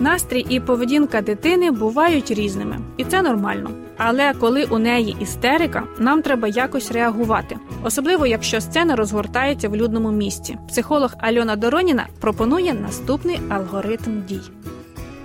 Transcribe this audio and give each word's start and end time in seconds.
Настрій 0.00 0.46
і 0.48 0.60
поведінка 0.60 1.20
дитини 1.20 1.70
бувають 1.70 2.30
різними, 2.30 2.78
і 2.96 3.04
це 3.04 3.22
нормально. 3.22 3.70
Але 3.96 4.32
коли 4.34 4.64
у 4.64 4.78
неї 4.78 5.16
істерика, 5.20 5.82
нам 5.98 6.22
треба 6.22 6.48
якось 6.48 6.92
реагувати, 6.92 7.56
особливо 7.84 8.26
якщо 8.26 8.60
сцена 8.60 8.96
розгортається 8.96 9.68
в 9.68 9.76
людному 9.76 10.10
місці. 10.12 10.58
Психолог 10.68 11.14
Альона 11.18 11.56
Дороніна 11.56 12.06
пропонує 12.20 12.74
наступний 12.74 13.40
алгоритм 13.48 14.22
дій. 14.28 14.40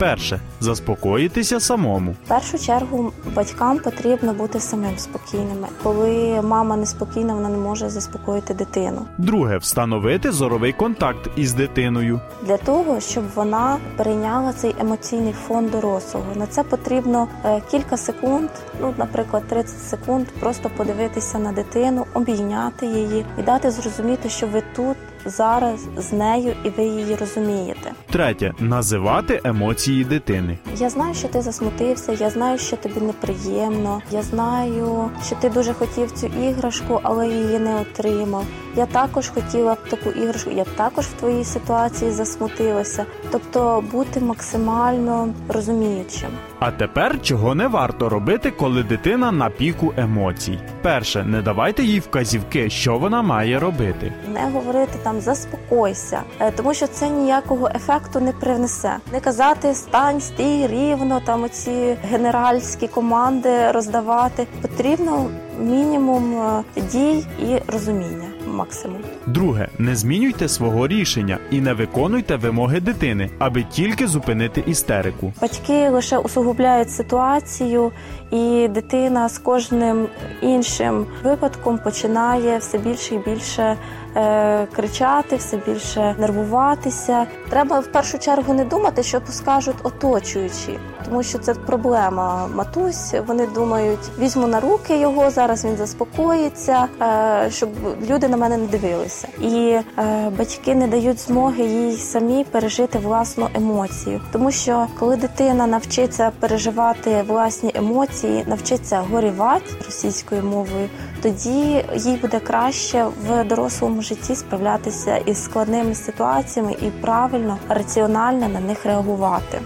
Перше 0.00 0.40
заспокоїтися 0.60 1.60
самому. 1.60 2.16
В 2.24 2.28
першу 2.28 2.58
чергу 2.58 3.12
батькам 3.34 3.78
потрібно 3.78 4.32
бути 4.32 4.60
самим 4.60 4.98
спокійними. 4.98 5.68
Коли 5.82 6.42
мама 6.42 6.76
неспокійна, 6.76 7.34
вона 7.34 7.48
не 7.48 7.58
може 7.58 7.88
заспокоїти 7.88 8.54
дитину. 8.54 9.06
Друге 9.18 9.58
встановити 9.58 10.32
зоровий 10.32 10.72
контакт 10.72 11.30
із 11.36 11.54
дитиною. 11.54 12.20
Для 12.46 12.56
того 12.56 13.00
щоб 13.00 13.24
вона 13.34 13.78
перейняла 13.96 14.52
цей 14.52 14.74
емоційний 14.80 15.32
фон 15.32 15.68
дорослого. 15.68 16.26
На 16.36 16.46
це 16.46 16.62
потрібно 16.62 17.28
е, 17.44 17.62
кілька 17.70 17.96
секунд, 17.96 18.48
ну 18.80 18.94
наприклад, 18.98 19.42
30 19.48 19.78
секунд, 19.78 20.26
просто 20.40 20.70
подивитися 20.76 21.38
на 21.38 21.52
дитину, 21.52 22.06
обійняти 22.14 22.86
її 22.86 23.24
і 23.38 23.42
дати 23.42 23.70
зрозуміти, 23.70 24.28
що 24.28 24.46
ви 24.46 24.62
тут 24.76 24.96
зараз 25.24 25.80
з 25.96 26.12
нею 26.12 26.54
і 26.64 26.68
ви 26.68 26.84
її 26.84 27.16
розумієте. 27.16 27.92
Третє 28.10 28.52
називати 28.58 29.40
емоції 29.44 30.04
дитини. 30.04 30.58
Я 30.76 30.90
знаю, 30.90 31.14
що 31.14 31.28
ти 31.28 31.42
засмутився, 31.42 32.12
я 32.12 32.30
знаю, 32.30 32.58
що 32.58 32.76
тобі 32.76 33.00
неприємно. 33.00 34.02
Я 34.10 34.22
знаю, 34.22 35.10
що 35.26 35.36
ти 35.36 35.48
дуже 35.50 35.72
хотів 35.74 36.10
цю 36.10 36.26
іграшку, 36.26 37.00
але 37.02 37.28
її 37.28 37.58
не 37.58 37.76
отримав. 37.80 38.44
Я 38.76 38.86
також 38.86 39.28
хотіла 39.28 39.74
б 39.74 39.88
таку 39.88 40.10
іграшку, 40.10 40.50
я 40.50 40.64
б 40.64 40.68
також 40.76 41.04
в 41.04 41.12
твоїй 41.12 41.44
ситуації 41.44 42.10
засмутилася. 42.10 43.04
Тобто 43.30 43.84
бути 43.92 44.20
максимально 44.20 45.28
розуміючим. 45.48 46.28
А 46.58 46.70
тепер 46.70 47.22
чого 47.22 47.54
не 47.54 47.68
варто 47.68 48.08
робити, 48.08 48.50
коли 48.50 48.82
дитина 48.82 49.32
на 49.32 49.50
піку 49.50 49.92
емоцій. 49.96 50.58
Перше, 50.82 51.24
не 51.24 51.42
давайте 51.42 51.82
їй 51.82 52.00
вказівки, 52.00 52.70
що 52.70 52.98
вона 52.98 53.22
має 53.22 53.58
робити. 53.58 54.12
Не 54.34 54.50
говорити 54.52 54.98
там 55.02 55.20
заспокойся, 55.20 56.20
е, 56.40 56.50
тому 56.50 56.74
що 56.74 56.86
це 56.86 57.08
ніякого 57.08 57.70
ефекту 57.74 58.20
не 58.20 58.32
привнесе. 58.32 58.96
Не 59.12 59.20
казати 59.20 59.74
стань, 59.74 60.20
стій 60.20 60.66
рівно, 60.66 61.20
там 61.24 61.42
оці 61.42 61.96
генеральські 62.02 62.88
команди 62.88 63.70
роздавати. 63.72 64.46
Потрібно 64.62 65.30
мінімум 65.60 66.34
е, 66.76 66.80
дій 66.92 67.26
і 67.38 67.72
розуміння. 67.72 68.29
Максимум. 68.50 68.98
Друге, 69.26 69.68
не 69.78 69.96
змінюйте 69.96 70.48
свого 70.48 70.86
рішення 70.88 71.38
і 71.50 71.60
не 71.60 71.74
виконуйте 71.74 72.36
вимоги 72.36 72.80
дитини, 72.80 73.30
аби 73.38 73.62
тільки 73.70 74.06
зупинити 74.06 74.64
істерику. 74.66 75.32
Батьки 75.40 75.88
лише 75.88 76.18
усугубляють 76.18 76.90
ситуацію, 76.90 77.92
і 78.30 78.68
дитина 78.68 79.28
з 79.28 79.38
кожним 79.38 80.06
іншим 80.42 81.06
випадком 81.24 81.78
починає 81.78 82.58
все 82.58 82.78
більше 82.78 83.14
і 83.14 83.18
більше 83.18 83.76
е, 84.16 84.66
кричати, 84.66 85.36
все 85.36 85.56
більше 85.66 86.14
нервуватися. 86.18 87.26
Треба 87.48 87.80
в 87.80 87.86
першу 87.86 88.18
чергу 88.18 88.54
не 88.54 88.64
думати, 88.64 89.02
що 89.02 89.20
скажуть 89.30 89.76
оточуючі, 89.82 90.78
тому 91.04 91.22
що 91.22 91.38
це 91.38 91.54
проблема. 91.54 92.48
Матусь 92.54 93.14
вони 93.26 93.46
думають, 93.46 93.98
візьму 94.18 94.46
на 94.46 94.60
руки 94.60 94.98
його 95.00 95.30
зараз. 95.30 95.64
Він 95.64 95.76
заспокоїться, 95.76 96.86
е, 97.02 97.50
щоб 97.50 97.70
люди 98.10 98.28
на 98.28 98.36
мене 98.40 98.56
не 98.56 98.66
дивилися, 98.66 99.28
і 99.40 99.78
е, 99.98 100.30
батьки 100.38 100.74
не 100.74 100.86
дають 100.88 101.18
змоги 101.18 101.64
їй 101.64 101.96
самі 101.96 102.44
пережити 102.44 102.98
власну 102.98 103.48
емоцію, 103.54 104.20
тому 104.32 104.50
що 104.50 104.86
коли 104.98 105.16
дитина 105.16 105.66
навчиться 105.66 106.32
переживати 106.40 107.24
власні 107.28 107.70
емоції, 107.74 108.44
навчиться 108.46 109.00
горівати 109.10 109.74
російською 109.86 110.42
мовою, 110.42 110.88
тоді 111.22 111.84
їй 111.96 112.16
буде 112.22 112.40
краще 112.40 113.06
в 113.26 113.44
дорослому 113.44 114.02
житті 114.02 114.34
справлятися 114.34 115.16
із 115.16 115.44
складними 115.44 115.94
ситуаціями 115.94 116.76
і 116.82 116.90
правильно 117.00 117.58
раціонально 117.68 118.48
на 118.48 118.60
них 118.60 118.86
реагувати. 118.86 119.60